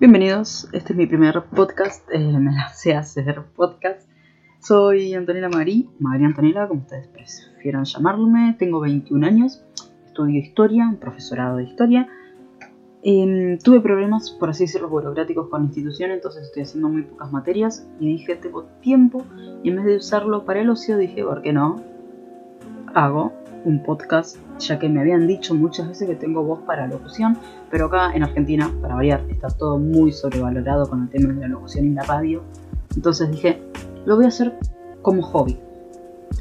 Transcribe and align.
Bienvenidos, 0.00 0.68
este 0.72 0.92
es 0.92 0.96
mi 0.96 1.06
primer 1.06 1.42
podcast, 1.42 2.08
eh, 2.12 2.20
me 2.20 2.52
lancé 2.52 2.94
a 2.94 3.00
hacer 3.00 3.42
podcast. 3.56 4.08
Soy 4.60 5.12
Antonella 5.12 5.48
Marí, 5.48 5.90
María 5.98 6.28
Antonella, 6.28 6.68
como 6.68 6.82
ustedes 6.82 7.08
prefieran 7.08 7.82
llamarme. 7.82 8.54
Tengo 8.60 8.78
21 8.78 9.26
años, 9.26 9.64
estudio 10.06 10.38
historia, 10.38 10.96
profesorado 11.00 11.56
de 11.56 11.64
historia. 11.64 12.06
Em, 13.02 13.58
tuve 13.58 13.80
problemas, 13.80 14.30
por 14.30 14.50
así 14.50 14.66
decirlo, 14.66 14.88
burocráticos 14.88 15.48
con 15.48 15.62
la 15.62 15.66
institución, 15.66 16.12
entonces 16.12 16.44
estoy 16.44 16.62
haciendo 16.62 16.88
muy 16.90 17.02
pocas 17.02 17.32
materias 17.32 17.84
y 17.98 18.06
dije, 18.06 18.36
tengo 18.36 18.66
tiempo 18.80 19.24
y 19.64 19.70
en 19.70 19.76
vez 19.78 19.84
de 19.84 19.96
usarlo 19.96 20.44
para 20.44 20.60
el 20.60 20.70
ocio, 20.70 20.96
dije, 20.96 21.24
¿por 21.24 21.42
qué 21.42 21.52
no? 21.52 21.82
Hago 22.94 23.32
un 23.64 23.82
podcast, 23.82 24.36
ya 24.58 24.78
que 24.78 24.88
me 24.88 25.00
habían 25.00 25.26
dicho 25.26 25.54
muchas 25.54 25.88
veces 25.88 26.08
que 26.08 26.14
tengo 26.14 26.42
voz 26.42 26.60
para 26.60 26.86
locución, 26.86 27.36
pero 27.70 27.86
acá 27.86 28.12
en 28.14 28.22
Argentina, 28.22 28.70
para 28.80 28.94
variar, 28.94 29.22
está 29.28 29.48
todo 29.48 29.78
muy 29.78 30.12
sobrevalorado 30.12 30.88
con 30.88 31.02
el 31.02 31.08
tema 31.08 31.32
de 31.32 31.40
la 31.40 31.48
locución 31.48 31.86
y 31.86 31.90
la 31.90 32.02
radio. 32.04 32.42
Entonces 32.94 33.30
dije, 33.30 33.62
lo 34.06 34.16
voy 34.16 34.24
a 34.24 34.28
hacer 34.28 34.58
como 35.02 35.22
hobby. 35.22 35.58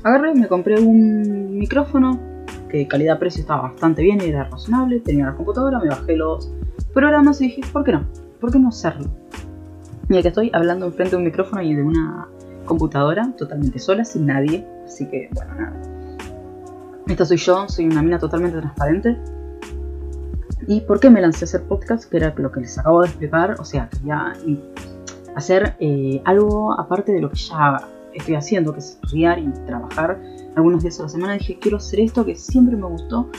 Agarré, 0.04 0.34
me 0.36 0.48
compré 0.48 0.80
un 0.80 1.58
micrófono 1.58 2.20
que 2.70 2.88
calidad-precio 2.88 3.42
estaba 3.42 3.64
bastante 3.64 4.02
bien, 4.02 4.22
era 4.22 4.44
razonable, 4.46 5.00
tenía 5.00 5.26
la 5.26 5.36
computadora, 5.36 5.80
me 5.80 5.90
bajé 5.90 6.16
los 6.16 6.52
programas 6.94 7.42
y 7.42 7.46
dije, 7.46 7.62
¿por 7.72 7.84
qué 7.84 7.94
no? 7.94 8.06
¿Por 8.40 8.52
qué 8.52 8.60
no 8.60 8.70
hacerlo? 8.70 9.08
Y 10.10 10.22
que 10.22 10.28
estoy 10.28 10.52
hablando 10.54 10.86
enfrente 10.86 11.12
de 11.12 11.18
un 11.18 11.26
micrófono 11.26 11.62
y 11.62 11.74
de 11.74 11.84
una 11.84 12.28
computadora 12.66 13.34
totalmente 13.38 13.80
sola, 13.80 14.06
sin 14.06 14.26
nadie, 14.26 14.66
así 14.86 15.08
que 15.08 15.30
bueno, 15.34 15.56
nada. 15.56 15.97
Esta 17.08 17.26
soy 17.26 17.38
yo, 17.38 17.70
soy 17.70 17.86
una 17.86 18.04
mina 18.04 18.20
totalmente 18.20 18.60
transparente. 18.60 19.18
¿Y 20.68 20.82
por 20.82 21.00
qué 21.00 21.10
me 21.10 21.22
lancé 21.22 21.46
a 21.46 21.48
hacer 21.48 21.64
podcast? 21.64 22.10
Que 22.10 22.18
era 22.18 22.34
lo 22.36 22.52
que 22.52 22.60
les 22.60 22.78
acabo 22.78 23.02
de 23.02 23.08
explicar. 23.08 23.56
O 23.60 23.64
sea, 23.64 23.90
quería 23.90 24.34
hacer 25.36 25.78
eh, 25.80 26.22
algo 26.26 26.78
aparte 26.78 27.14
de 27.14 27.22
lo 27.22 27.30
que 27.30 27.38
ya 27.38 27.88
estoy 28.14 28.36
haciendo, 28.36 28.74
que 28.74 28.80
es 28.80 29.00
estudiar 29.02 29.40
y 29.40 29.48
trabajar 29.66 30.20
algunos 30.58 30.84
días 30.84 31.00
a 31.00 31.04
la 31.04 31.10
semana. 31.10 31.34
Dije, 31.34 31.58
quiero 31.62 31.78
hacer 31.78 32.02
esto 32.02 32.26
que 32.26 32.36
siempre 32.36 32.76
me 32.76 32.88
gustó. 32.88 33.30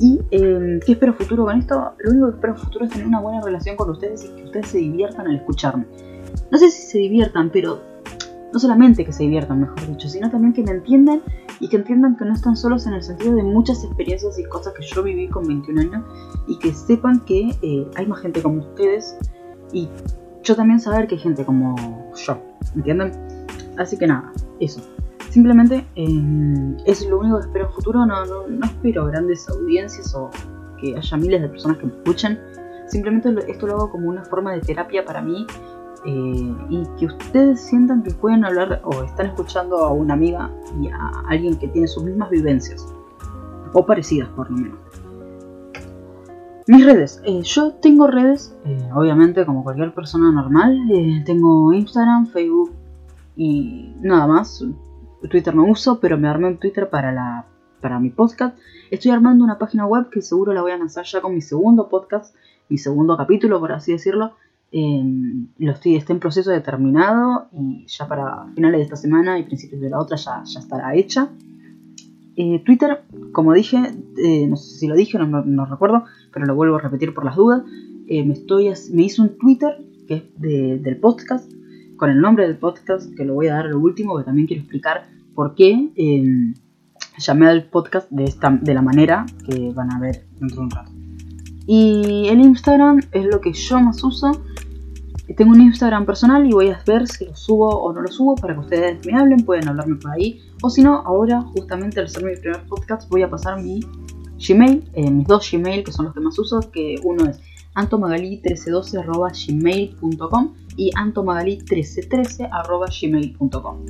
¿Y 0.00 0.20
eh, 0.32 0.80
qué 0.84 0.92
espero 0.92 1.14
futuro 1.14 1.44
con 1.44 1.56
esto? 1.56 1.92
Lo 1.98 2.10
único 2.10 2.26
que 2.26 2.34
espero 2.34 2.56
futuro 2.56 2.86
es 2.86 2.90
tener 2.90 3.06
una 3.06 3.20
buena 3.20 3.40
relación 3.40 3.76
con 3.76 3.88
ustedes 3.90 4.24
y 4.24 4.28
que 4.30 4.44
ustedes 4.44 4.66
se 4.66 4.78
diviertan 4.78 5.28
al 5.28 5.36
escucharme. 5.36 5.86
No 6.50 6.58
sé 6.58 6.70
si 6.70 6.82
se 6.82 6.98
diviertan, 6.98 7.50
pero 7.50 7.91
no 8.52 8.58
solamente 8.58 9.04
que 9.04 9.12
se 9.12 9.22
diviertan, 9.22 9.60
mejor 9.60 9.86
dicho, 9.86 10.08
sino 10.08 10.30
también 10.30 10.52
que 10.52 10.62
me 10.62 10.72
entiendan 10.72 11.22
y 11.60 11.68
que 11.68 11.76
entiendan 11.76 12.16
que 12.16 12.24
no 12.24 12.34
están 12.34 12.56
solos 12.56 12.86
en 12.86 12.94
el 12.94 13.02
sentido 13.02 13.34
de 13.34 13.42
muchas 13.42 13.82
experiencias 13.82 14.38
y 14.38 14.44
cosas 14.44 14.74
que 14.74 14.82
yo 14.82 15.02
viví 15.02 15.28
con 15.28 15.46
21 15.46 15.80
años 15.80 16.04
y 16.46 16.58
que 16.58 16.72
sepan 16.72 17.20
que 17.20 17.56
eh, 17.62 17.86
hay 17.96 18.06
más 18.06 18.20
gente 18.20 18.42
como 18.42 18.60
ustedes 18.60 19.16
y 19.72 19.88
yo 20.42 20.56
también 20.56 20.80
saber 20.80 21.06
que 21.06 21.14
hay 21.14 21.20
gente 21.20 21.44
como 21.44 22.12
yo, 22.14 22.38
¿entienden? 22.74 23.12
Así 23.78 23.96
que 23.96 24.06
nada, 24.06 24.32
eso. 24.60 24.82
Simplemente 25.30 25.86
eh, 25.96 26.76
es 26.84 27.06
lo 27.08 27.20
único 27.20 27.38
que 27.38 27.46
espero 27.46 27.66
en 27.66 27.72
futuro, 27.72 28.04
no, 28.04 28.26
no, 28.26 28.46
no 28.48 28.66
espero 28.66 29.06
grandes 29.06 29.48
audiencias 29.48 30.14
o 30.14 30.28
que 30.78 30.94
haya 30.94 31.16
miles 31.16 31.40
de 31.40 31.48
personas 31.48 31.78
que 31.78 31.86
me 31.86 31.92
escuchen. 31.92 32.38
Simplemente 32.86 33.34
esto 33.50 33.66
lo 33.66 33.76
hago 33.76 33.90
como 33.90 34.10
una 34.10 34.24
forma 34.24 34.52
de 34.52 34.60
terapia 34.60 35.06
para 35.06 35.22
mí 35.22 35.46
eh, 36.04 36.56
y 36.68 36.82
que 36.98 37.06
ustedes 37.06 37.60
sientan 37.60 38.02
que 38.02 38.10
pueden 38.10 38.44
hablar 38.44 38.80
o 38.84 39.04
están 39.04 39.26
escuchando 39.26 39.78
a 39.78 39.92
una 39.92 40.14
amiga 40.14 40.50
y 40.80 40.88
a 40.88 41.12
alguien 41.28 41.56
que 41.56 41.68
tiene 41.68 41.86
sus 41.86 42.02
mismas 42.02 42.28
vivencias 42.28 42.92
o 43.72 43.86
parecidas 43.86 44.28
por 44.30 44.50
lo 44.50 44.56
menos. 44.56 44.78
Mis 46.66 46.84
redes. 46.84 47.22
Eh, 47.24 47.42
yo 47.42 47.74
tengo 47.74 48.08
redes, 48.08 48.56
eh, 48.64 48.88
obviamente 48.94 49.46
como 49.46 49.62
cualquier 49.62 49.94
persona 49.94 50.32
normal. 50.32 50.76
tengo 51.24 51.72
Instagram, 51.72 52.26
Facebook 52.26 52.72
y 53.36 53.94
nada 54.00 54.26
más. 54.26 54.64
Twitter 55.30 55.54
no 55.54 55.64
uso, 55.64 56.00
pero 56.00 56.18
me 56.18 56.28
armé 56.28 56.48
un 56.48 56.58
Twitter 56.58 56.90
para, 56.90 57.12
la, 57.12 57.46
para 57.80 58.00
mi 58.00 58.10
podcast. 58.10 58.58
Estoy 58.90 59.12
armando 59.12 59.44
una 59.44 59.58
página 59.58 59.86
web 59.86 60.10
que 60.10 60.20
seguro 60.20 60.52
la 60.52 60.62
voy 60.62 60.72
a 60.72 60.78
lanzar 60.78 61.04
ya 61.04 61.20
con 61.20 61.32
mi 61.34 61.40
segundo 61.40 61.88
podcast, 61.88 62.34
mi 62.68 62.76
segundo 62.76 63.16
capítulo, 63.16 63.60
por 63.60 63.70
así 63.70 63.92
decirlo 63.92 64.32
lo 64.72 65.72
estoy, 65.72 65.96
está 65.96 66.12
en 66.12 66.20
proceso 66.20 66.50
determinado 66.50 67.48
y 67.52 67.86
ya 67.86 68.08
para 68.08 68.46
finales 68.54 68.78
de 68.78 68.84
esta 68.84 68.96
semana 68.96 69.38
y 69.38 69.44
principios 69.44 69.80
de 69.80 69.90
la 69.90 69.98
otra 69.98 70.16
ya, 70.16 70.42
ya 70.44 70.60
estará 70.60 70.94
hecha. 70.94 71.30
Eh, 72.34 72.62
Twitter, 72.64 73.02
como 73.32 73.52
dije, 73.52 73.78
eh, 74.16 74.46
no 74.46 74.56
sé 74.56 74.78
si 74.78 74.86
lo 74.86 74.94
dije, 74.94 75.18
no, 75.18 75.66
recuerdo, 75.66 76.04
pero 76.32 76.46
lo 76.46 76.54
vuelvo 76.54 76.76
a 76.76 76.80
repetir 76.80 77.12
por 77.12 77.24
las 77.24 77.36
dudas. 77.36 77.62
Eh, 78.08 78.24
me, 78.24 78.32
estoy, 78.32 78.72
me 78.92 79.02
hice 79.02 79.20
un 79.20 79.36
Twitter 79.36 79.84
que 80.08 80.14
es 80.14 80.82
del 80.82 80.96
podcast, 80.96 81.50
con 81.96 82.10
el 82.10 82.20
nombre 82.20 82.46
del 82.46 82.56
podcast, 82.56 83.14
que 83.14 83.24
lo 83.24 83.34
voy 83.34 83.48
a 83.48 83.54
dar 83.54 83.66
al 83.66 83.74
último, 83.74 84.16
que 84.18 84.24
también 84.24 84.46
quiero 84.46 84.62
explicar 84.62 85.06
por 85.34 85.54
qué 85.54 85.90
em, 85.94 86.54
llamé 87.18 87.46
al 87.46 87.64
podcast 87.64 88.10
de, 88.10 88.24
esta, 88.24 88.50
de 88.50 88.74
la 88.74 88.82
manera 88.82 89.26
que 89.46 89.70
van 89.72 89.92
a 89.92 90.00
ver 90.00 90.24
dentro 90.40 90.56
de 90.56 90.62
un 90.62 90.70
rato. 90.70 90.90
Y 91.66 92.28
el 92.28 92.40
Instagram 92.40 93.00
es 93.12 93.26
lo 93.26 93.40
que 93.40 93.52
yo 93.52 93.80
más 93.80 94.02
uso 94.02 94.32
tengo 95.34 95.52
un 95.52 95.60
Instagram 95.60 96.06
personal 96.06 96.46
y 96.46 96.52
voy 96.52 96.70
a 96.70 96.80
ver 96.86 97.08
si 97.08 97.26
lo 97.26 97.36
subo 97.36 97.68
o 97.68 97.92
no 97.92 98.00
lo 98.02 98.08
subo 98.08 98.34
para 98.34 98.54
que 98.54 98.60
ustedes 98.60 99.06
me 99.06 99.18
hablen, 99.18 99.44
pueden 99.44 99.68
hablarme 99.68 99.96
por 99.96 100.12
ahí. 100.12 100.40
O 100.62 100.70
si 100.70 100.82
no, 100.82 100.98
ahora 100.98 101.42
justamente 101.42 102.00
al 102.00 102.06
hacer 102.06 102.24
mi 102.24 102.34
primer 102.36 102.64
podcast 102.66 103.06
voy 103.08 103.22
a 103.22 103.30
pasar 103.30 103.62
mi 103.62 103.80
Gmail, 104.46 104.90
eh, 104.94 105.10
mis 105.10 105.26
dos 105.26 105.50
Gmail 105.50 105.82
que 105.84 105.92
son 105.92 106.04
los 106.06 106.14
que 106.14 106.20
más 106.20 106.38
uso, 106.38 106.60
que 106.72 106.94
uno 107.04 107.24
es 107.24 107.40
antomagali1312.gmail.com 107.74 110.54
y 110.76 110.90
antomagali1313.gmail.com. 110.92 113.86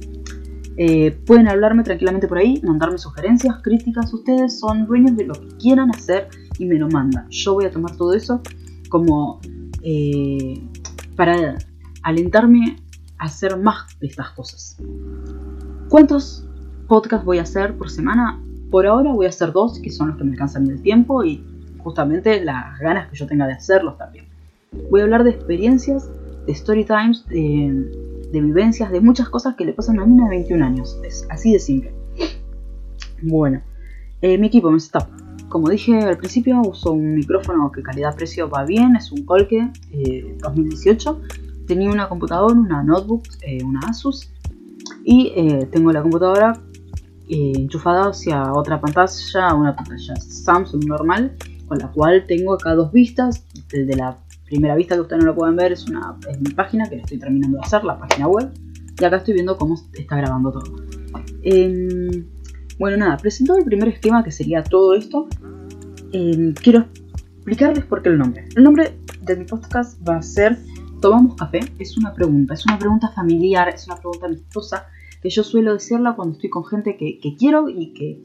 Eh, 0.79 1.11
pueden 1.27 1.49
hablarme 1.49 1.83
tranquilamente 1.83 2.29
por 2.29 2.39
ahí, 2.39 2.63
mandarme 2.63 2.97
sugerencias, 2.99 3.57
críticas. 3.63 4.11
Ustedes 4.13 4.59
son 4.59 4.87
dueños 4.87 5.17
de 5.17 5.27
lo 5.27 5.35
que 5.35 5.49
quieran 5.59 5.91
hacer 5.91 6.29
y 6.59 6.67
me 6.67 6.77
lo 6.77 6.89
mandan. 6.89 7.29
Yo 7.31 7.55
voy 7.55 7.65
a 7.65 7.71
tomar 7.71 7.97
todo 7.97 8.15
eso 8.15 8.41
como 8.89 9.41
eh, 9.83 10.63
para 11.17 11.57
alentarme 12.03 12.77
a 13.19 13.25
hacer 13.25 13.57
más 13.57 13.99
de 14.01 14.07
estas 14.09 14.31
cosas. 14.31 14.77
¿Cuántos 15.89 16.47
podcasts 16.89 17.25
voy 17.25 17.39
a 17.39 17.43
hacer 17.43 17.77
por 17.77 17.91
semana? 17.91 18.43
Por 18.71 18.87
ahora 18.87 19.13
voy 19.13 19.27
a 19.27 19.29
hacer 19.29 19.53
dos, 19.53 19.79
que 19.81 19.91
son 19.91 20.09
los 20.09 20.17
que 20.17 20.25
me 20.25 20.33
alcanzan 20.33 20.67
el 20.69 20.83
tiempo 20.83 21.25
y 21.25 21.45
justamente 21.79 22.43
las 22.45 22.79
ganas 22.79 23.09
que 23.09 23.17
yo 23.17 23.27
tenga 23.27 23.47
de 23.47 23.55
hacerlos 23.55 23.99
también. 23.99 24.27
Voy 24.91 25.01
a 25.01 25.05
hablar 25.05 25.25
de 25.25 25.31
experiencias, 25.31 26.09
de 26.47 26.53
story 26.53 26.85
times, 26.85 27.27
de, 27.29 28.41
vivencias, 28.41 28.91
de 28.91 29.01
muchas 29.01 29.29
cosas 29.29 29.55
que 29.57 29.65
le 29.65 29.73
pasan 29.73 30.01
a 30.01 30.07
mí 30.07 30.23
de 30.23 30.29
21 30.29 30.65
años. 30.65 30.99
Es 31.05 31.27
así 31.29 31.53
de 31.53 31.59
simple. 31.59 31.93
Bueno, 33.21 33.61
eh, 34.23 34.39
mi 34.39 34.47
equipo 34.47 34.71
me 34.71 34.79
está 34.79 35.07
como 35.53 35.69
dije 35.69 35.99
al 35.99 36.17
principio, 36.17 36.63
uso 36.63 36.93
un 36.93 37.15
micrófono 37.15 37.71
que 37.71 37.83
calidad-precio 37.83 38.49
va 38.49 38.65
bien, 38.65 38.97
es 38.97 39.13
un 39.13 39.27
Colque 39.27 39.71
2018. 40.41 41.21
Eh, 41.21 41.43
Tenía 41.67 41.91
una 41.91 42.09
computadora, 42.09 42.55
una 42.55 42.83
notebook, 42.83 43.25
eh, 43.43 43.63
una 43.63 43.81
Asus. 43.81 44.31
Y 45.05 45.31
eh, 45.37 45.69
tengo 45.71 45.93
la 45.93 46.01
computadora 46.01 46.59
enchufada 47.29 48.09
hacia 48.09 48.51
otra 48.55 48.81
pantalla, 48.81 49.55
una 49.55 49.77
pantalla 49.77 50.17
Samsung 50.17 50.87
normal, 50.87 51.37
con 51.67 51.79
la 51.79 51.89
cual 51.89 52.25
tengo 52.27 52.55
acá 52.55 52.75
dos 52.75 52.91
vistas. 52.91 53.45
Desde 53.71 53.95
la 53.95 54.17
primera 54.47 54.75
vista 54.75 54.95
que 54.95 55.03
ustedes 55.03 55.23
no 55.23 55.33
lo 55.33 55.35
pueden 55.35 55.55
ver 55.55 55.73
es, 55.73 55.87
una, 55.87 56.17
es 56.31 56.41
mi 56.41 56.55
página 56.55 56.89
que 56.89 56.97
estoy 56.97 57.19
terminando 57.19 57.59
de 57.59 57.63
hacer, 57.63 57.85
la 57.85 57.99
página 57.99 58.27
web. 58.27 58.51
Y 58.99 59.05
acá 59.05 59.19
estoy 59.19 59.35
viendo 59.35 59.59
cómo 59.59 59.75
está 59.93 60.17
grabando 60.17 60.51
todo. 60.51 60.77
Bueno, 62.83 62.97
nada, 62.97 63.17
presento 63.17 63.57
el 63.57 63.65
primer 63.65 63.87
esquema 63.87 64.25
que 64.25 64.33
sería 64.33 64.65
todo 64.65 64.95
esto. 64.95 65.29
Eh, 66.13 66.53
quiero 66.61 66.87
explicarles 67.37 67.85
por 67.85 68.03
qué 68.03 68.09
el 68.09 68.19
nombre. 68.19 68.49
El 68.57 68.65
nombre 68.65 68.99
de 69.21 69.37
mi 69.37 69.45
podcast 69.45 70.01
va 70.03 70.17
a 70.17 70.23
ser 70.23 70.59
¿Tomamos 71.01 71.37
café? 71.37 71.61
Es 71.79 71.97
una 71.97 72.13
pregunta, 72.13 72.55
es 72.55 72.67
una 72.67 72.81
pregunta 72.81 73.09
familiar, 73.15 73.69
es 73.69 73.87
una 73.87 73.99
pregunta 73.99 74.27
amistosa 74.27 74.89
que 75.23 75.31
yo 75.31 75.45
suelo 75.45 75.75
decirla 75.75 76.17
cuando 76.17 76.35
estoy 76.35 76.51
con 76.51 76.65
gente 76.65 76.97
que, 76.97 77.21
quiero 77.39 77.69
y 77.69 77.93
que, 77.93 78.25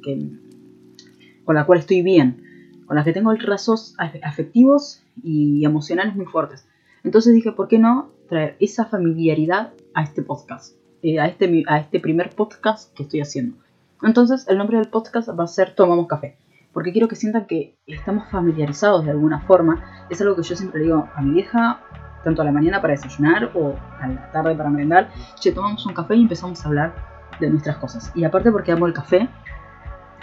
con 1.45 1.53
la 1.53 1.67
cual 1.67 1.77
estoy 1.77 2.01
bien, 2.01 2.41
con 2.87 2.95
la 2.95 3.03
que 3.03 3.13
tengo 3.13 3.31
lazos 3.33 3.93
afectivos 4.23 5.03
y 5.21 5.65
emocionales 5.65 6.15
muy 6.15 6.25
fuertes. 6.25 6.67
Entonces 7.03 7.35
dije, 7.35 7.51
¿por 7.51 7.67
qué 7.67 7.77
no 7.77 8.09
traer 8.27 8.57
esa 8.59 8.85
familiaridad 8.85 9.73
a 9.93 10.01
este 10.01 10.23
podcast? 10.23 10.75
Eh, 11.03 11.19
a, 11.19 11.27
este, 11.27 11.63
a 11.67 11.77
este 11.77 11.99
primer 11.99 12.31
podcast 12.31 12.91
que 12.95 13.03
estoy 13.03 13.21
haciendo. 13.21 13.55
Entonces 14.03 14.47
el 14.47 14.57
nombre 14.57 14.77
del 14.77 14.89
podcast 14.89 15.29
va 15.29 15.43
a 15.43 15.47
ser 15.47 15.73
Tomamos 15.73 16.07
Café, 16.07 16.37
porque 16.71 16.91
quiero 16.91 17.07
que 17.07 17.15
sientan 17.15 17.45
que 17.45 17.75
estamos 17.87 18.29
familiarizados 18.29 19.05
de 19.05 19.11
alguna 19.11 19.41
forma. 19.41 19.83
Es 20.09 20.21
algo 20.21 20.35
que 20.35 20.43
yo 20.43 20.55
siempre 20.55 20.81
digo 20.81 21.07
a 21.15 21.21
mi 21.21 21.31
vieja, 21.31 21.79
tanto 22.23 22.41
a 22.41 22.45
la 22.45 22.51
mañana 22.51 22.81
para 22.81 22.93
desayunar 22.93 23.51
o 23.55 23.75
a 23.99 24.07
la 24.07 24.31
tarde 24.31 24.55
para 24.55 24.69
merendar. 24.69 25.09
Che, 25.39 25.51
tomamos 25.51 25.85
un 25.85 25.93
café 25.93 26.15
y 26.15 26.21
empezamos 26.21 26.63
a 26.63 26.67
hablar 26.67 26.93
de 27.39 27.49
nuestras 27.49 27.77
cosas. 27.77 28.11
Y 28.15 28.23
aparte 28.23 28.51
porque 28.51 28.71
amo 28.71 28.85
el 28.85 28.93
café, 28.93 29.29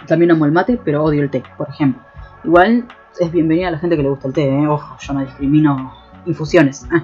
también 0.07 0.31
amo 0.31 0.45
el 0.45 0.51
mate, 0.51 0.79
pero 0.83 1.03
odio 1.03 1.21
el 1.21 1.29
té, 1.29 1.43
por 1.57 1.69
ejemplo. 1.69 2.01
Igual 2.43 2.85
es 3.19 3.31
bienvenida 3.31 3.67
a 3.67 3.71
la 3.71 3.79
gente 3.79 3.97
que 3.97 4.03
le 4.03 4.09
gusta 4.09 4.27
el 4.27 4.33
té, 4.33 4.47
¿eh? 4.47 4.67
ojo, 4.67 4.95
yo 4.99 5.13
no 5.13 5.19
discrimino 5.19 5.93
infusiones. 6.25 6.87
Ah, 6.91 7.03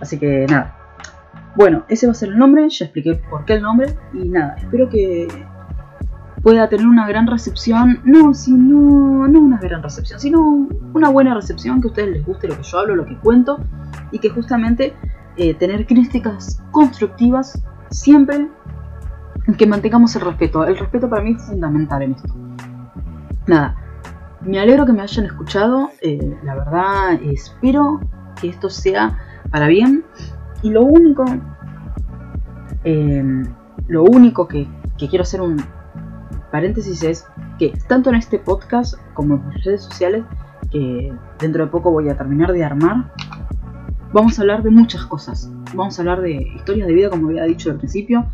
así 0.00 0.18
que 0.18 0.46
nada. 0.48 0.76
Bueno, 1.54 1.84
ese 1.88 2.06
va 2.06 2.12
a 2.12 2.14
ser 2.14 2.30
el 2.30 2.38
nombre, 2.38 2.68
ya 2.68 2.86
expliqué 2.86 3.14
por 3.14 3.44
qué 3.44 3.54
el 3.54 3.62
nombre 3.62 3.94
y 4.14 4.28
nada, 4.28 4.54
espero 4.56 4.88
que 4.88 5.26
pueda 6.42 6.68
tener 6.68 6.86
una 6.86 7.06
gran 7.06 7.26
recepción, 7.26 8.00
no, 8.04 8.34
sino, 8.34 9.28
no 9.28 9.40
una 9.40 9.58
gran 9.58 9.82
recepción, 9.82 10.18
sino 10.20 10.68
una 10.94 11.08
buena 11.10 11.34
recepción, 11.34 11.80
que 11.80 11.88
a 11.88 11.90
ustedes 11.90 12.10
les 12.10 12.26
guste 12.26 12.48
lo 12.48 12.56
que 12.56 12.62
yo 12.62 12.78
hablo, 12.78 12.96
lo 12.96 13.06
que 13.06 13.16
cuento 13.18 13.58
y 14.10 14.18
que 14.18 14.30
justamente 14.30 14.94
eh, 15.36 15.54
tener 15.54 15.86
críticas 15.86 16.62
constructivas 16.70 17.62
siempre 17.90 18.48
que 19.56 19.66
mantengamos 19.66 20.14
el 20.16 20.22
respeto. 20.22 20.64
El 20.64 20.78
respeto 20.78 21.08
para 21.08 21.22
mí 21.22 21.32
es 21.32 21.42
fundamental 21.42 22.02
en 22.02 22.12
esto. 22.12 22.34
Nada, 23.46 23.76
me 24.42 24.58
alegro 24.58 24.86
que 24.86 24.92
me 24.92 25.02
hayan 25.02 25.26
escuchado, 25.26 25.90
eh, 26.00 26.38
la 26.44 26.54
verdad 26.54 27.12
espero 27.22 28.00
que 28.40 28.48
esto 28.48 28.70
sea 28.70 29.18
para 29.50 29.66
bien 29.66 30.04
y 30.62 30.70
lo 30.70 30.82
único, 30.82 31.24
eh, 32.84 33.44
lo 33.88 34.04
único 34.04 34.46
que, 34.46 34.68
quiero 34.98 35.22
hacer 35.22 35.40
un 35.40 35.56
paréntesis 36.50 37.02
es 37.02 37.26
que 37.58 37.72
tanto 37.88 38.10
en 38.10 38.16
este 38.16 38.38
podcast 38.38 38.94
como 39.14 39.36
en 39.36 39.48
mis 39.48 39.64
redes 39.64 39.82
sociales, 39.82 40.24
que 40.70 41.12
dentro 41.38 41.64
de 41.64 41.70
poco 41.70 41.90
voy 41.90 42.08
a 42.08 42.16
terminar 42.16 42.52
de 42.52 42.64
armar, 42.64 43.12
vamos 44.12 44.38
a 44.38 44.42
hablar 44.42 44.62
de 44.62 44.70
muchas 44.70 45.04
cosas. 45.06 45.50
Vamos 45.74 45.98
a 45.98 46.02
hablar 46.02 46.20
de 46.20 46.32
historias 46.32 46.86
de 46.86 46.94
vida, 46.94 47.10
como 47.10 47.28
había 47.28 47.44
dicho 47.44 47.70
al 47.70 47.76
principio, 47.76 48.26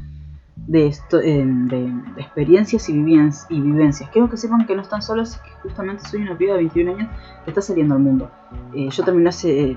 de, 0.66 0.86
esto, 0.86 1.20
eh, 1.20 1.44
de, 1.46 1.92
experiencias 2.16 2.88
y, 2.88 2.92
vivencias, 2.92 3.46
y 3.50 3.60
vivencias. 3.60 4.10
Quiero 4.10 4.28
que 4.28 4.36
sepan 4.36 4.66
que 4.66 4.74
no 4.74 4.82
están 4.82 5.02
solos, 5.02 5.36
que 5.36 5.50
justamente 5.62 6.06
soy 6.08 6.22
una 6.22 6.36
piba 6.36 6.54
de 6.54 6.60
21 6.60 6.94
años 6.94 7.08
que 7.44 7.50
está 7.50 7.60
saliendo 7.60 7.94
al 7.94 8.00
mundo. 8.00 8.30
Eh, 8.74 8.88
yo 8.90 9.04
terminé 9.04 9.28
hace 9.28 9.76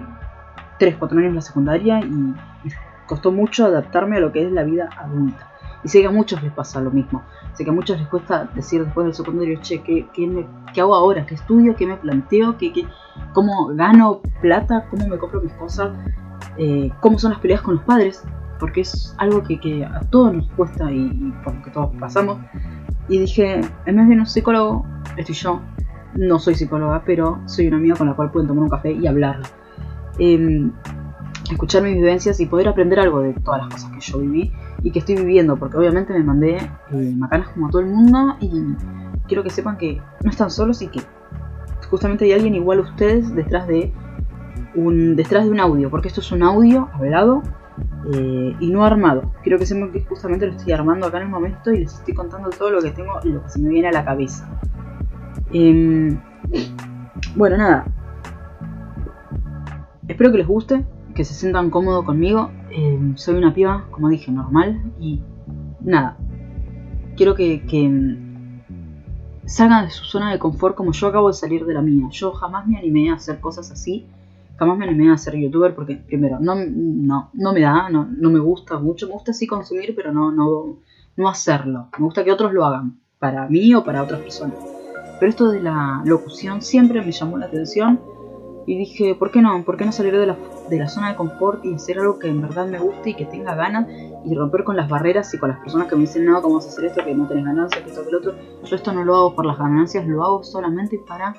3, 0.79 0.95
4 0.97 1.19
años 1.19 1.33
la 1.35 1.41
secundaria 1.41 1.99
y, 1.99 2.33
costó 3.05 3.31
mucho 3.31 3.65
adaptarme 3.65 4.17
a 4.17 4.19
lo 4.19 4.31
que 4.31 4.45
es 4.45 4.51
la 4.51 4.63
vida 4.63 4.87
adulta. 4.95 5.48
Y 5.83 5.87
sé 5.87 6.01
que 6.01 6.07
a 6.07 6.11
muchos 6.11 6.41
les 6.43 6.51
pasa 6.51 6.81
lo 6.81 6.91
mismo. 6.91 7.23
Sé 7.53 7.63
que 7.63 7.69
a 7.69 7.73
muchos 7.73 7.97
les 7.99 8.07
cuesta 8.07 8.49
decir 8.53 8.83
después 8.83 9.05
del 9.05 9.13
secundario, 9.13 9.59
che, 9.61 9.81
¿qué, 9.81 10.07
qué, 10.13 10.81
hago 10.81 10.95
ahora? 10.95 11.25
¿Qué 11.25 11.35
estudio? 11.35 11.75
¿Qué 11.75 11.87
me 11.87 11.97
planteo? 11.97 12.57
¿Qué, 12.57 12.73
qué, 12.73 12.85
¿Cómo 13.33 13.67
gano 13.67 14.21
plata? 14.41 14.85
¿Cómo 14.89 15.07
me 15.07 15.17
compro 15.17 15.41
mis 15.41 15.53
cosas? 15.53 15.91
Eh, 16.57 16.91
¿Cómo 17.01 17.17
son 17.17 17.31
las 17.31 17.39
peleas 17.39 17.61
con 17.61 17.75
los 17.75 17.83
padres? 17.83 18.23
Porque 18.59 18.81
es 18.81 19.15
algo 19.17 19.41
que, 19.43 19.85
a 19.85 20.01
todos 20.09 20.33
nos 20.33 20.47
cuesta 20.51 20.91
y, 20.91 21.05
y, 21.05 21.33
por 21.43 21.55
lo 21.55 21.63
que 21.63 21.71
todos 21.71 21.95
pasamos. 21.99 22.39
Y 23.07 23.19
dije, 23.19 23.61
en 23.85 23.95
vez 23.95 24.07
de 24.07 24.15
un 24.15 24.25
psicólogo, 24.25 24.85
estoy 25.17 25.35
yo. 25.35 25.61
No 26.15 26.39
soy 26.39 26.55
psicóloga, 26.55 27.03
pero 27.05 27.39
soy 27.45 27.67
una 27.67 27.77
amiga 27.77 27.95
con 27.95 28.07
la 28.07 28.15
cual 28.15 28.31
pueden 28.31 28.47
tomar 28.47 28.63
un 28.63 28.69
café 28.69 28.91
y 28.91 29.05
hablar 29.07 29.39
Em, 30.19 30.73
escuchar 31.49 31.81
mis 31.81 31.95
vivencias 31.95 32.39
y 32.41 32.45
poder 32.45 32.67
aprender 32.67 32.99
algo 32.99 33.21
de 33.21 33.33
todas 33.33 33.61
las 33.61 33.73
cosas 33.73 33.91
que 33.91 34.01
yo 34.01 34.19
viví 34.19 34.51
y 34.83 34.91
que 34.91 34.99
estoy 34.99 35.15
viviendo, 35.15 35.57
porque 35.57 35.77
obviamente 35.77 36.13
me 36.13 36.23
mandé 36.23 36.57
eh, 36.91 37.13
macanas 37.17 37.49
como 37.49 37.67
a 37.67 37.69
todo 37.69 37.81
el 37.81 37.87
mundo 37.87 38.35
y 38.39 38.49
quiero 39.27 39.43
que 39.43 39.49
sepan 39.49 39.77
que 39.77 40.01
no 40.23 40.29
están 40.29 40.49
solos 40.49 40.81
y 40.81 40.87
que 40.87 41.01
justamente 41.89 42.25
hay 42.25 42.33
alguien 42.33 42.55
igual 42.55 42.79
a 42.79 42.81
ustedes 42.83 43.33
detrás 43.35 43.67
de 43.67 43.91
un, 44.75 45.15
detrás 45.15 45.45
de 45.45 45.51
un 45.51 45.59
audio, 45.59 45.89
porque 45.89 46.07
esto 46.07 46.21
es 46.21 46.31
un 46.31 46.43
audio 46.43 46.89
hablado 46.93 47.41
eh, 48.13 48.55
y 48.59 48.69
no 48.69 48.85
armado. 48.85 49.33
Quiero 49.43 49.57
que 49.57 49.65
sepan 49.65 49.91
que 49.91 50.01
justamente 50.01 50.45
lo 50.45 50.53
estoy 50.53 50.73
armando 50.73 51.07
acá 51.07 51.17
en 51.17 51.23
el 51.23 51.29
momento 51.29 51.71
y 51.71 51.79
les 51.79 51.93
estoy 51.93 52.13
contando 52.13 52.49
todo 52.49 52.69
lo 52.69 52.81
que 52.81 52.91
tengo 52.91 53.19
lo 53.23 53.43
que 53.43 53.49
se 53.49 53.59
me 53.59 53.69
viene 53.69 53.89
a 53.89 53.91
la 53.91 54.05
cabeza. 54.05 54.47
Em, 55.51 56.19
bueno, 57.35 57.57
nada, 57.57 57.85
Espero 60.09 60.31
que 60.31 60.39
les 60.39 60.47
guste, 60.47 60.83
que 61.19 61.25
se 61.25 61.33
sientan 61.33 61.69
cómodos 61.69 62.05
conmigo. 62.05 62.49
Eh, 62.71 62.97
soy 63.15 63.35
una 63.35 63.53
piba, 63.53 63.87
como 63.91 64.07
dije, 64.07 64.31
normal. 64.31 64.81
Y 65.01 65.19
nada, 65.81 66.15
quiero 67.17 67.35
que, 67.35 67.61
salgan 69.45 69.83
de 69.83 69.91
su 69.91 70.05
zona 70.05 70.31
de 70.31 70.39
confort 70.39 70.77
como 70.77 70.93
yo 70.93 71.07
acabo 71.07 71.27
de 71.27 71.33
salir 71.33 71.65
de 71.65 71.73
la 71.73 71.81
mía. 71.81 72.07
Yo 72.09 72.31
jamás 72.31 72.65
me 72.67 72.77
animé 72.77 73.09
a 73.09 73.15
hacer 73.15 73.41
cosas 73.41 73.69
así. 73.69 74.07
Jamás 74.55 74.77
me 74.77 74.85
animé 74.85 75.11
a 75.11 75.17
ser 75.17 75.35
youtuber 75.35 75.75
porque, 75.75 75.97
primero, 75.97 76.37
no, 76.39 76.55
no, 76.55 77.31
no 77.33 77.51
me 77.51 77.59
da, 77.59 77.89
no, 77.89 78.07
no 78.09 78.29
me 78.29 78.39
gusta 78.39 78.79
mucho. 78.79 79.07
Me 79.07 79.11
gusta 79.11 79.33
sí 79.33 79.45
consumir, 79.45 79.93
pero 79.97 80.13
no, 80.13 80.31
no, 80.31 80.77
no 81.17 81.27
hacerlo. 81.27 81.89
Me 81.97 82.05
gusta 82.05 82.23
que 82.23 82.31
otros 82.31 82.53
lo 82.53 82.63
hagan, 82.63 82.97
para 83.19 83.45
mí 83.49 83.75
o 83.75 83.83
para 83.83 84.03
otras 84.03 84.21
personas. 84.21 84.55
Pero 85.19 85.29
esto 85.29 85.51
de 85.51 85.61
la 85.63 86.01
locución 86.05 86.61
siempre 86.61 87.01
me 87.01 87.11
llamó 87.11 87.37
la 87.37 87.47
atención 87.47 87.99
y 88.69 88.77
dije, 88.77 89.15
¿por 89.15 89.31
qué 89.31 89.41
no? 89.41 89.63
¿Por 89.65 89.77
qué 89.77 89.85
no 89.85 89.91
salir 89.91 90.15
de 90.15 90.27
la, 90.27 90.37
de 90.69 90.77
la 90.77 90.87
zona 90.87 91.09
de 91.09 91.15
confort 91.15 91.65
y 91.65 91.73
hacer 91.73 91.97
algo 91.97 92.19
que 92.19 92.27
en 92.27 92.39
verdad 92.39 92.67
me 92.67 92.77
guste 92.77 93.09
y 93.09 93.13
que 93.15 93.25
tenga 93.25 93.55
ganas 93.55 93.87
y 94.23 94.35
romper 94.35 94.63
con 94.63 94.75
las 94.75 94.87
barreras 94.87 95.33
y 95.33 95.39
con 95.39 95.49
las 95.49 95.59
personas 95.59 95.87
que 95.87 95.95
me 95.95 96.01
dicen, 96.01 96.23
no, 96.23 96.39
¿cómo 96.39 96.53
vas 96.53 96.67
a 96.67 96.69
hacer 96.69 96.85
esto? 96.85 97.03
Que 97.03 97.15
no 97.15 97.27
tenés 97.27 97.45
ganancias, 97.45 97.81
que 97.81 97.89
esto, 97.89 98.05
que 98.05 98.11
lo 98.11 98.19
otro. 98.19 98.35
Yo 98.63 98.75
esto 98.75 98.93
no 98.93 99.03
lo 99.03 99.15
hago 99.15 99.35
por 99.35 99.47
las 99.47 99.57
ganancias, 99.57 100.05
lo 100.05 100.23
hago 100.23 100.43
solamente 100.43 100.99
para 101.07 101.35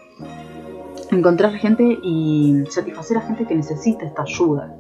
encontrar 1.13 1.53
gente 1.53 2.01
y 2.03 2.65
satisfacer 2.69 3.19
a 3.19 3.21
gente 3.21 3.47
que 3.47 3.55
necesita 3.55 4.05
esta 4.07 4.23
ayuda, 4.23 4.77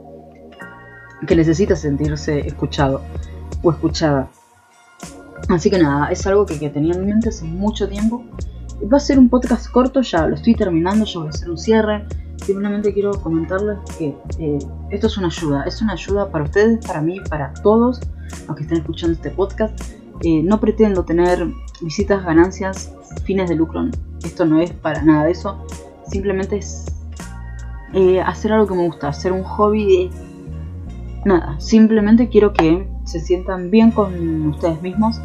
que 1.29 1.37
necesita 1.37 1.77
sentirse 1.77 2.41
escuchado 2.41 3.01
o 3.63 3.71
escuchada. 3.71 4.29
Así 5.49 5.71
que 5.71 5.79
nada, 5.79 6.11
es 6.11 6.27
algo 6.27 6.47
que, 6.47 6.57
tenía 6.69 6.95
en 6.95 7.07
mente 7.07 7.29
hace 7.29 7.45
mucho 7.45 7.89
tiempo. 7.89 8.25
Va 8.93 8.97
a 8.97 9.01
ser 9.01 9.21
un 9.21 9.29
podcast 9.29 9.71
corto, 9.71 10.01
ya 10.01 10.27
lo 10.27 10.35
estoy 10.35 10.57
terminando, 10.57 11.05
ya 11.05 11.21
voy 11.21 11.29
a 11.29 11.31
hacer 11.31 11.49
un 11.49 11.59
cierre 11.59 12.07
simplemente 12.45 12.93
quiero 12.93 13.13
comentarles 13.13 13.79
que 13.99 14.17
eh, 14.39 14.59
esto 14.91 15.07
es 15.07 15.19
una 15.19 15.29
ayuda, 15.29 15.65
es 15.65 15.81
una 15.83 15.93
ayuda 15.93 16.31
para 16.31 16.45
ustedes, 16.45 16.85
para 16.87 17.01
mí, 17.01 17.21
para 17.29 17.53
todos 17.63 18.01
los 18.47 18.57
que 18.57 18.63
estén 18.63 18.79
escuchando 18.79 19.15
este 19.15 19.31
podcast. 19.31 19.79
Eh, 20.23 20.43
no 20.43 20.61
pretendo 20.61 21.05
tener 21.05 21.47
visitas, 21.81 22.25
ganancias, 22.25 22.93
fines 23.25 23.49
de 23.49 23.57
lucro, 23.57 23.89
esto 24.23 24.45
no 24.45 24.61
es 24.61 24.71
para 24.71 25.03
nada 25.03 25.25
de 25.25 25.33
eso, 25.33 25.65
simplemente 26.07 26.59
es 26.59 26.85
eh, 27.95 28.21
hacer 28.21 28.53
algo 28.53 28.67
que 28.67 28.75
me 28.75 28.87
gusta, 28.87 29.09
hacer 29.09 29.33
un 29.33 29.43
hobby 29.43 29.87
de 29.87 30.11
nada, 31.25 31.59
simplemente 31.59 32.29
quiero 32.29 32.53
que 32.53 32.87
se 33.05 33.21
sientan 33.21 33.71
bien 33.71 33.93
con 33.93 34.49
ustedes 34.49 34.83
mismos, 34.83 35.19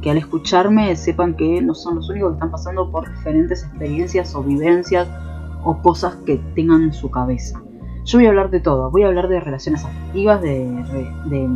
que 0.00 0.10
al 0.10 0.18
escucharme 0.18 0.94
sepan 0.94 1.34
que 1.34 1.60
no 1.60 1.74
son 1.74 1.96
los 1.96 2.08
únicos 2.08 2.30
que 2.30 2.34
están 2.34 2.50
pasando 2.52 2.90
por 2.92 3.10
diferentes 3.10 3.64
experiencias 3.64 4.34
o 4.36 4.42
vivencias 4.44 5.08
o 5.64 5.80
cosas 5.80 6.16
que 6.26 6.38
tengan 6.54 6.82
en 6.82 6.92
su 6.92 7.10
cabeza. 7.10 7.62
Yo 8.04 8.18
voy 8.18 8.26
a 8.26 8.30
hablar 8.30 8.50
de 8.50 8.60
todo, 8.60 8.90
voy 8.90 9.04
a 9.04 9.06
hablar 9.06 9.28
de 9.28 9.40
relaciones 9.40 9.84
afectivas, 9.84 10.42
de, 10.42 11.48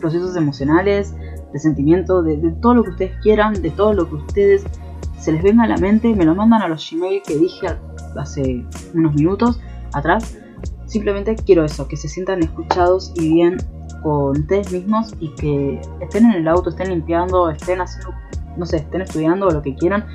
procesos 0.00 0.34
emocionales, 0.34 1.14
de 1.52 1.58
sentimientos, 1.58 2.24
de, 2.24 2.36
todo 2.62 2.74
lo 2.74 2.84
que 2.84 2.90
ustedes 2.90 3.20
quieran, 3.22 3.60
de 3.60 3.70
todo 3.70 3.92
lo 3.92 4.08
que 4.08 4.14
ustedes 4.14 4.64
se 5.18 5.32
les 5.32 5.42
venga 5.42 5.64
a 5.64 5.66
la 5.66 5.76
mente, 5.76 6.14
me 6.14 6.24
lo 6.24 6.34
mandan 6.34 6.62
a 6.62 6.68
los 6.68 6.90
Gmail 6.90 7.22
que 7.22 7.36
dije 7.36 7.66
hace 8.16 8.64
unos 8.94 9.14
minutos 9.14 9.60
atrás. 9.92 10.38
Simplemente 10.86 11.36
quiero 11.36 11.64
eso, 11.64 11.86
que 11.86 11.96
se 11.96 12.08
sientan 12.08 12.42
escuchados 12.42 13.12
y 13.14 13.34
bien 13.34 13.58
con 14.02 14.38
ustedes 14.38 14.72
mismos 14.72 15.14
y 15.20 15.28
que 15.34 15.80
estén 16.00 16.24
en 16.24 16.32
el 16.32 16.48
auto, 16.48 16.70
estén 16.70 16.88
limpiando, 16.88 17.50
estén 17.50 17.82
haciendo, 17.82 18.14
no 18.56 18.64
sé, 18.64 18.78
estén 18.78 19.02
estudiando 19.02 19.48
o 19.48 19.50
lo 19.50 19.60
que 19.60 19.74
quieran 19.74 20.06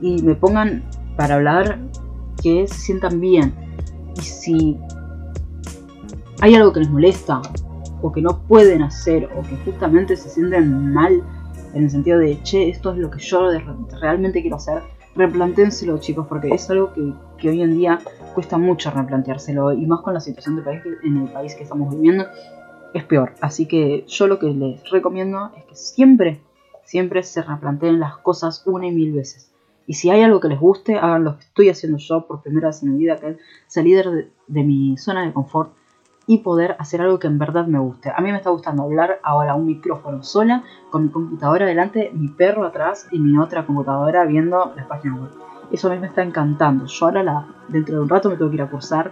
y 0.00 0.22
me 0.22 0.34
pongan 0.36 0.84
para 1.16 1.34
hablar 1.34 1.80
que 2.42 2.66
se 2.66 2.74
sientan 2.74 3.20
bien. 3.20 3.54
Y 4.16 4.20
si 4.20 4.78
hay 6.40 6.54
algo 6.54 6.72
que 6.72 6.80
les 6.80 6.90
molesta 6.90 7.40
o 8.02 8.12
que 8.12 8.20
no 8.20 8.42
pueden 8.46 8.82
hacer 8.82 9.28
o 9.36 9.42
que 9.42 9.56
justamente 9.64 10.16
se 10.16 10.28
sienten 10.28 10.92
mal 10.92 11.22
en 11.74 11.84
el 11.84 11.90
sentido 11.90 12.18
de, 12.18 12.40
che, 12.42 12.68
esto 12.68 12.92
es 12.92 12.98
lo 12.98 13.10
que 13.10 13.18
yo 13.18 13.48
realmente 14.00 14.40
quiero 14.40 14.56
hacer, 14.56 14.82
replantéenselo 15.16 15.98
chicos, 15.98 16.26
porque 16.28 16.48
es 16.48 16.70
algo 16.70 16.92
que, 16.92 17.12
que, 17.38 17.50
hoy 17.50 17.62
en 17.62 17.76
día 17.76 17.98
cuesta 18.34 18.56
mucho 18.56 18.90
replanteárselo 18.90 19.72
y 19.72 19.84
más 19.86 20.00
con 20.00 20.14
la 20.14 20.20
situación 20.20 20.56
del 20.56 20.64
país 20.64 20.82
en 21.04 21.16
el 21.18 21.28
país 21.28 21.54
que 21.54 21.64
estamos 21.64 21.94
viviendo 21.94 22.24
es 22.94 23.04
peor. 23.04 23.34
Así 23.40 23.66
que 23.66 24.04
yo 24.06 24.26
lo 24.26 24.38
que 24.38 24.46
les 24.46 24.88
recomiendo 24.90 25.50
es 25.56 25.64
que 25.64 25.74
siempre, 25.74 26.40
siempre 26.84 27.22
se 27.22 27.42
replanteen 27.42 28.00
las 28.00 28.16
cosas 28.18 28.62
una 28.66 28.86
y 28.86 28.92
mil 28.92 29.12
veces. 29.12 29.50
Y 29.88 29.94
si 29.94 30.10
hay 30.10 30.20
algo 30.20 30.38
que 30.38 30.48
les 30.48 30.60
guste, 30.60 30.98
hagan 30.98 31.24
lo 31.24 31.38
que 31.38 31.44
estoy 31.44 31.70
haciendo 31.70 31.96
yo 31.96 32.26
por 32.26 32.42
primera 32.42 32.68
vez 32.68 32.82
en 32.82 32.92
mi 32.92 32.98
vida, 32.98 33.16
que 33.16 33.30
es 33.30 33.36
salir 33.68 34.30
de, 34.46 34.62
mi 34.62 34.98
zona 34.98 35.24
de 35.24 35.32
confort 35.32 35.72
y 36.26 36.38
poder 36.38 36.76
hacer 36.78 37.00
algo 37.00 37.18
que 37.18 37.26
en 37.26 37.38
verdad 37.38 37.66
me 37.66 37.78
guste. 37.78 38.12
A 38.14 38.20
mí 38.20 38.30
me 38.30 38.36
está 38.36 38.50
gustando 38.50 38.82
hablar 38.82 39.18
ahora 39.22 39.54
un 39.54 39.64
micrófono 39.64 40.22
sola, 40.22 40.62
con 40.90 41.04
mi 41.04 41.08
computadora 41.08 41.64
delante, 41.64 42.10
mi 42.12 42.28
perro 42.28 42.66
atrás 42.66 43.08
y 43.10 43.18
mi 43.18 43.38
otra 43.38 43.64
computadora 43.64 44.26
viendo 44.26 44.74
las 44.76 44.84
páginas 44.84 45.20
web. 45.20 45.30
Eso 45.72 45.88
a 45.88 45.94
mí 45.94 45.98
me 45.98 46.08
está 46.08 46.22
encantando. 46.22 46.84
Yo 46.84 47.06
ahora 47.06 47.22
la, 47.22 47.46
dentro 47.68 47.96
de 47.96 48.02
un 48.02 48.10
rato 48.10 48.28
me 48.28 48.36
tengo 48.36 48.50
que 48.50 48.56
ir 48.56 48.62
a 48.62 48.70
cursar 48.70 49.10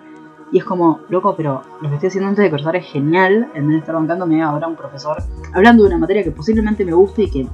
y 0.52 0.58
es 0.58 0.64
como, 0.64 1.00
loco, 1.08 1.34
pero 1.38 1.62
lo 1.80 1.88
que 1.88 1.94
estoy 1.94 2.08
haciendo 2.08 2.28
antes 2.28 2.44
de 2.44 2.50
cursar 2.50 2.76
es 2.76 2.84
genial. 2.84 3.50
En 3.54 3.66
vez 3.66 3.76
de 3.76 3.78
estar 3.78 3.94
bancándome 3.94 4.42
ahora 4.42 4.68
un 4.68 4.76
profesor 4.76 5.16
hablando 5.54 5.84
de 5.84 5.88
una 5.88 5.98
materia 5.98 6.22
que 6.22 6.32
posiblemente 6.32 6.84
me 6.84 6.92
guste 6.92 7.22
y 7.22 7.30
que 7.30 7.48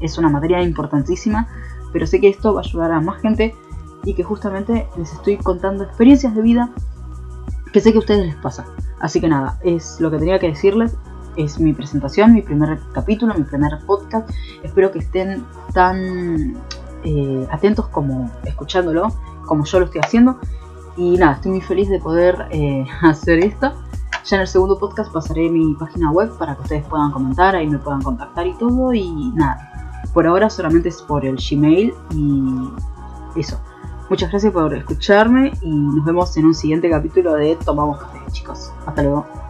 es 0.00 0.18
una 0.18 0.28
materia 0.28 0.60
importantísima 0.60 1.46
pero 1.94 2.08
sé 2.08 2.20
que 2.20 2.28
esto 2.28 2.52
va 2.52 2.60
a 2.60 2.64
ayudar 2.64 2.90
a 2.90 3.00
más 3.00 3.22
gente 3.22 3.54
y 4.02 4.14
que 4.14 4.24
justamente 4.24 4.88
les 4.96 5.12
estoy 5.12 5.36
contando 5.36 5.84
experiencias 5.84 6.34
de 6.34 6.42
vida 6.42 6.70
que 7.72 7.80
sé 7.80 7.92
que 7.92 7.98
a 7.98 8.00
ustedes 8.00 8.26
les 8.26 8.34
pasa. 8.34 8.66
Así 8.98 9.20
que 9.20 9.28
nada, 9.28 9.60
es 9.62 10.00
lo 10.00 10.10
que 10.10 10.18
tenía 10.18 10.40
que 10.40 10.48
decirles. 10.48 10.96
Es 11.36 11.60
mi 11.60 11.72
presentación, 11.72 12.32
mi 12.32 12.42
primer 12.42 12.80
capítulo, 12.92 13.32
mi 13.34 13.44
primer 13.44 13.78
podcast. 13.86 14.28
Espero 14.64 14.90
que 14.90 14.98
estén 14.98 15.44
tan 15.72 16.56
eh, 17.04 17.46
atentos 17.50 17.86
como 17.88 18.28
escuchándolo, 18.44 19.08
como 19.46 19.64
yo 19.64 19.78
lo 19.78 19.86
estoy 19.86 20.00
haciendo. 20.04 20.40
Y 20.96 21.16
nada, 21.16 21.34
estoy 21.34 21.52
muy 21.52 21.60
feliz 21.60 21.88
de 21.88 22.00
poder 22.00 22.48
eh, 22.50 22.86
hacer 23.02 23.38
esto. 23.38 23.72
Ya 24.24 24.36
en 24.36 24.42
el 24.42 24.48
segundo 24.48 24.80
podcast 24.80 25.12
pasaré 25.12 25.48
mi 25.48 25.74
página 25.74 26.10
web 26.10 26.36
para 26.38 26.56
que 26.56 26.62
ustedes 26.62 26.84
puedan 26.86 27.12
comentar, 27.12 27.54
ahí 27.54 27.68
me 27.68 27.78
puedan 27.78 28.02
contactar 28.02 28.48
y 28.48 28.54
todo. 28.54 28.92
Y 28.94 29.30
nada, 29.34 29.73
por 30.12 30.26
ahora 30.26 30.50
solamente 30.50 30.88
es 30.88 31.02
por 31.02 31.24
el 31.24 31.36
Gmail 31.36 31.94
y 32.10 33.40
eso. 33.40 33.60
Muchas 34.10 34.30
gracias 34.30 34.52
por 34.52 34.74
escucharme 34.74 35.52
y 35.62 35.70
nos 35.70 36.04
vemos 36.04 36.36
en 36.36 36.46
un 36.46 36.54
siguiente 36.54 36.90
capítulo 36.90 37.34
de 37.34 37.56
Tomamos 37.56 37.98
Café, 37.98 38.18
chicos. 38.32 38.70
Hasta 38.86 39.02
luego. 39.02 39.43